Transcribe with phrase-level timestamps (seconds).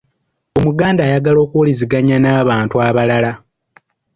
[0.59, 3.31] Omuganda ayagala okuwuliziganya n’abantu abalala.